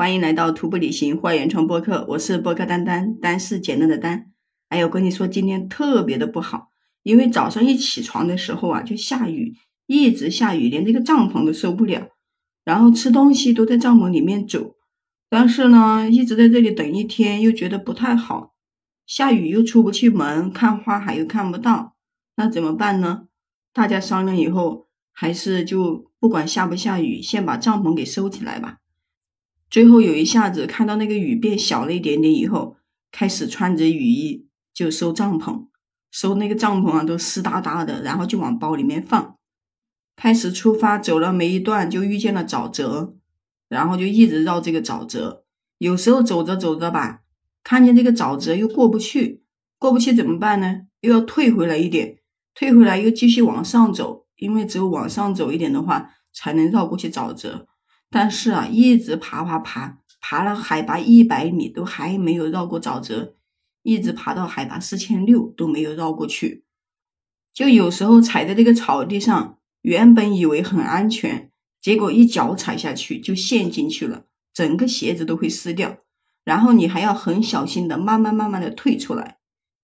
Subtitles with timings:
[0.00, 4.30] 欢迎来到徒步旅行花原创播客，我是播客丹丹，丹是简单的丹。
[4.68, 6.68] 哎，我跟你说，今天特别的不好，
[7.02, 9.56] 因为早上一起床的时候啊，就下雨，
[9.88, 12.10] 一直下雨，连这个帐篷都受不了。
[12.64, 14.76] 然后吃东西都在帐篷里面走，
[15.28, 18.54] 但是呢，一直在这里等一天，又觉得不太好。
[19.04, 21.96] 下雨又出不去门，看花海又看不到，
[22.36, 23.24] 那怎么办呢？
[23.72, 28.76] 大家商量以后，还是就不管下不下雨，先把帐篷给收起来吧。
[29.70, 32.76] 最后有一下子看到那个雨变小了一点点以后，
[33.12, 35.66] 开始穿着雨衣就收帐篷，
[36.10, 39.36] 收那个帐篷啊都湿哒哒的，然后就往包里面放。
[40.16, 43.14] 开始出发走了没一段就遇见了沼泽，
[43.68, 45.44] 然后就一直绕这个沼泽。
[45.78, 47.20] 有时候走着走着吧，
[47.62, 49.42] 看见这个沼泽又过不去，
[49.78, 50.82] 过不去怎么办呢？
[51.02, 52.18] 又要退回来一点，
[52.54, 57.68] 退回来又继续往上走，因为只有往上走一点的话，才能绕过去沼泽。
[58.10, 63.34] 但是啊，一直爬爬爬，爬了海拔一百米都还没有绕过沼泽，
[63.82, 66.64] 一直爬到海拔四千六都没有绕过去。
[67.52, 71.50] 就有时候踩在这个草地上，原本以为很安全，
[71.80, 75.98] 结果一脚踩下去就陷进去了，整个鞋子都会湿掉。
[76.44, 79.36] 然后你还要很小心的慢慢慢慢的退出来，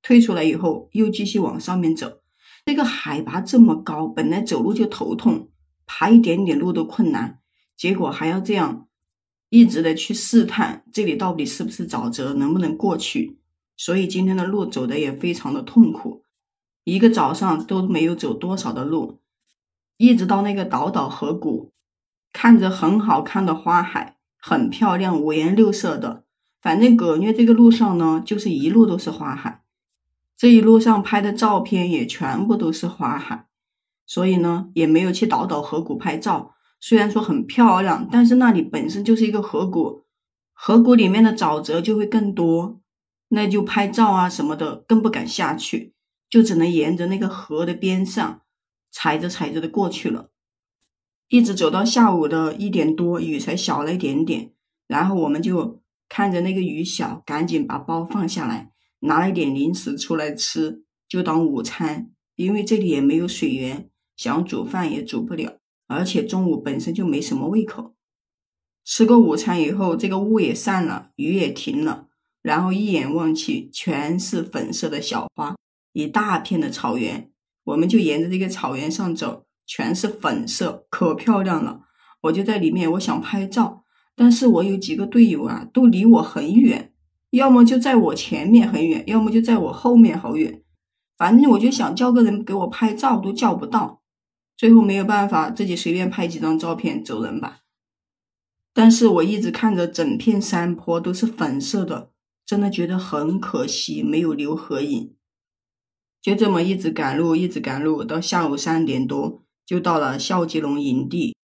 [0.00, 2.20] 退出来以后又继续往上面走。
[2.64, 5.50] 这个海拔这么高，本来走路就头痛，
[5.86, 7.40] 爬一点点路都困难。
[7.82, 8.86] 结果还要这样
[9.48, 13.40] 一直的去试探这里到底是不是沼泽，能不能过去？
[13.76, 16.22] 所以今天的路走的也非常的痛苦，
[16.84, 19.18] 一个早上都没有走多少的路，
[19.96, 21.72] 一直到那个岛岛河谷，
[22.32, 26.22] 看着很好看的花海，很漂亮，五颜六色的。
[26.60, 29.64] 反正葛虐这个路上呢，就是一路都是花海，
[30.36, 33.48] 这一路上拍的照片也全部都是花海，
[34.06, 36.54] 所以呢，也没有去岛岛河谷拍照。
[36.84, 40.02] 虽然说很漂亮，但是那里本身就是一个河谷，
[40.52, 42.80] 河谷里面的沼泽就会更多，
[43.28, 45.94] 那就拍照啊什么的更不敢下去，
[46.28, 48.42] 就只能沿着那个河的边上
[48.90, 50.30] 踩着踩着的过去了，
[51.28, 54.50] 一直走到下午的一点多，雨才小了一点点，
[54.88, 65.61] 然后我们就看着那个雨小，赶紧把包放下来，拿了一点零食出来吃，就当午餐，因为这里也没有水源，想煮饭也煮不了。
[65.92, 67.94] 而且中午本身就没什么胃口，
[68.84, 72.08] 吃过午餐以后，这个雾也散了，雨也停了，
[72.42, 75.54] 然后一眼望去，全是粉色的小花，
[75.92, 77.30] 一大片的草原，
[77.64, 81.82] 我们就沿着这个草原上走，全是粉色，可漂亮了。
[82.22, 83.84] 我就在里面，我想拍照，
[84.16, 86.92] 但是我有几个队友啊，都离我很远，
[87.30, 90.62] 要么就在我前面很远，要么就在我后面好远，
[91.16, 94.01] 反正我就想叫个人给我拍照，都叫不到。
[94.56, 97.60] 最后没有办法，自己随便拍几张照片走人吧。
[98.74, 102.10] 但是我一直看着整片山坡都是粉色的，
[102.46, 105.14] 真的觉得很可惜，没有留合影。
[106.22, 111.36] 就这么一直赶路，一直赶路，到下午三点多就到了孝吉龙营地。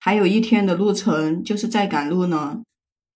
[0.00, 2.62] 还有一天的路程，就是在赶路呢，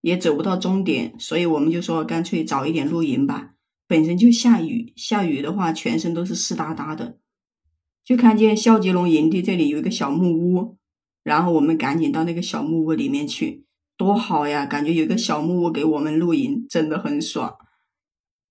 [0.00, 3.52] 也走不到终点，所以我们就说干脆早一点露营吧。
[3.86, 7.18] 本身就下雨，下雨的话全身都是湿哒哒的。
[8.06, 10.76] 就看见孝吉龙营地这里有一个小木屋，
[11.24, 13.64] 然后我们赶紧到那个小木屋里面去，
[13.96, 14.64] 多好呀！
[14.64, 17.56] 感觉有个小木屋给我们露营，真的很爽。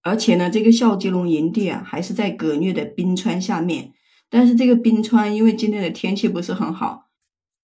[0.03, 3.93] 而且呢，这个孝吉龙营地啊，还是在葛虐的冰川下面。
[4.29, 7.05] 但是这个冰川因为今天的天气不是很好，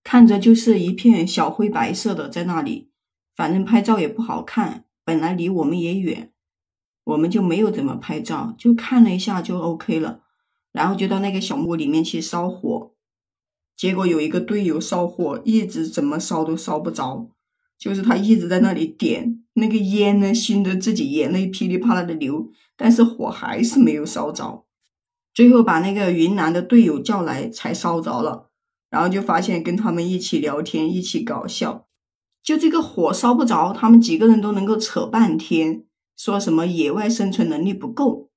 [0.01, 2.89] 看着就是一片小灰白色的在那里，
[3.35, 4.85] 反正拍照也不好看。
[5.03, 6.31] 本来离我们也远，
[7.03, 10.21] 我们就没有怎么拍照，就看了一下就 OK 了。
[10.71, 12.91] 然后就到那个小木屋里面去烧火，
[13.75, 17.29] 结果有一个队友烧火一直怎么烧都烧不着，
[17.77, 24.65] 就是他一直在那里点那个烟呢，熏得自己眼泪噼里啪啦的流，但是火还是没有烧着。
[25.33, 28.49] 最后把那个云南的队友叫来才烧着了，
[28.89, 31.87] 然后就发现跟他们一起聊天，一起搞笑，
[32.43, 35.83] 就这个火烧不着，他们几个人都能够扯半天，
[36.17, 38.30] 说什么野外生存能力不够。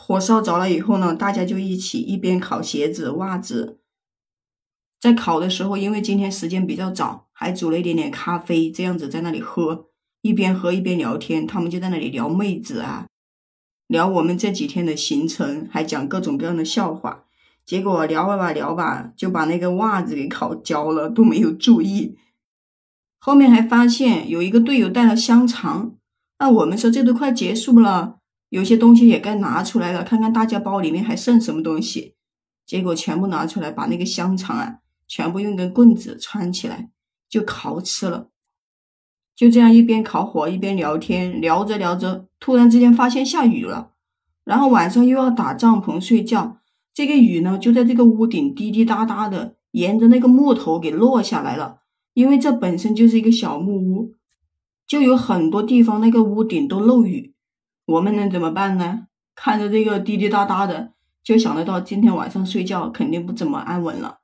[0.00, 3.80] 火烧着了以后呢，大家就一起一边烤鞋子、袜子。
[5.00, 9.88] 在烤的时候，因为今天时间比较早，还煮了一点点咖啡，这样子在那里喝，
[10.22, 11.46] 一边喝一边聊天。
[11.46, 13.06] 他们就在那里聊妹子啊，
[13.88, 17.24] 聊我们这几天的行程，还讲各种各样的笑话。
[17.66, 22.16] 结果聊吧聊吧，就把那个袜子给烤焦了，都没有注意。
[23.18, 25.96] 后面还发现有一个队友带了香肠，
[26.38, 28.17] 那我们说这都快结束了。
[28.48, 32.14] 有些东西也该拿出来了，看看大家包里面还剩什么东西。
[32.66, 36.90] 结果全部拿出来，把那个香肠啊，全部用根棍子穿起来
[37.28, 38.28] 就烤吃了。
[39.34, 43.92] 就这样一边烤火一边聊天，聊着聊着，突然之间发现下雨了，
[44.44, 46.58] 然后晚上又要打帐篷睡觉，
[46.92, 51.82] 这个雨呢就在这个屋顶滴滴答答的，沿着那个木头给落下来了。
[52.14, 54.14] 因为这本身就是一个小木屋，
[54.86, 57.32] 就有很多地方那个屋顶都漏雨，
[57.88, 59.06] 我们能怎么办呢？
[59.34, 60.92] 看着这个滴滴答答的，
[61.22, 64.18] 就想得到今天晚上睡觉肯定不怎么安稳了，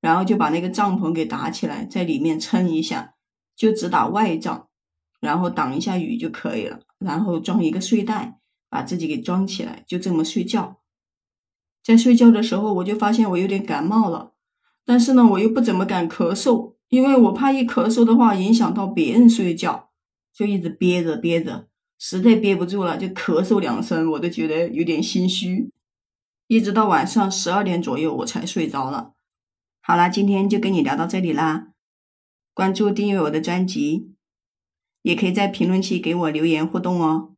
[0.00, 3.14] 然后就把那个帐篷给打起来，在里面撑一下。
[3.56, 4.68] 就只打外帐，
[5.20, 6.78] 然后挡一下雨就可以了。
[7.00, 8.38] 然后装一个睡袋，
[8.68, 10.76] 把自己给装起来，就这么睡觉。
[11.82, 14.34] 在睡觉的时候，我就发现我有点感冒了，
[14.84, 19.90] 但是呢，我又不怎么敢咳嗽，因为我怕一咳嗽的话影响到别人睡觉，
[20.32, 21.67] 就一直憋着憋着，
[21.98, 25.70] 实在憋不住了就咳嗽两声，我都觉得有点心虚。
[26.46, 29.12] 一直到晚上十二点左右我才睡着了。
[29.80, 31.68] 好啦，今天就跟你聊到这里啦。
[32.54, 34.12] 关注订阅我的专辑，
[35.02, 37.34] 也可以在评论区给我留言互动哦。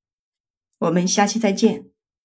[0.79, 1.90] 我们下期再见。